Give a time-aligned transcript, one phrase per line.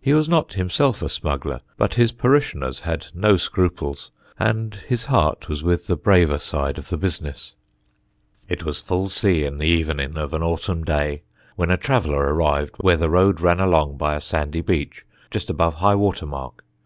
[0.00, 5.50] He was not himself a smuggler, but his parishioners had no scruples, and his heart
[5.50, 7.52] was with the braver side of the business:
[8.48, 11.24] It was full sea in the evening of an autumn day
[11.56, 15.74] when a traveller arrived where the road ran along by a sandy beach just above
[15.74, 16.64] high water mark.